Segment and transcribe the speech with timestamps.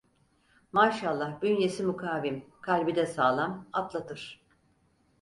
[0.71, 4.43] Maşallah bünyesi mukavim, kalbi de sağlam, atlatır.